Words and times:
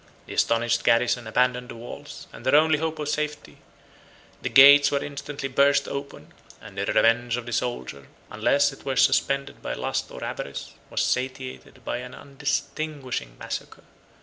The 0.25 0.33
astonished 0.33 0.83
garrison 0.83 1.27
abandoned 1.27 1.69
the 1.69 1.75
walls, 1.75 2.25
and 2.33 2.43
their 2.43 2.55
only 2.55 2.79
hope 2.79 2.97
of 2.97 3.07
safety; 3.07 3.59
the 4.41 4.49
gates 4.49 4.89
were 4.89 5.03
instantly 5.03 5.47
burst 5.47 5.87
open; 5.87 6.33
and 6.59 6.75
the 6.75 6.87
revenge 6.87 7.37
of 7.37 7.45
the 7.45 7.53
soldier, 7.53 8.07
unless 8.31 8.73
it 8.73 8.83
were 8.83 8.95
suspended 8.95 9.61
by 9.61 9.73
lust 9.75 10.09
or 10.09 10.23
avarice, 10.23 10.73
was 10.89 11.01
satiated 11.03 11.85
by 11.85 11.97
an 11.99 12.15
undistinguishing 12.15 13.37
massacre. 13.37 13.83